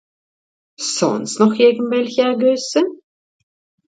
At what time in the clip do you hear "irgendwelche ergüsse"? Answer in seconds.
1.59-2.81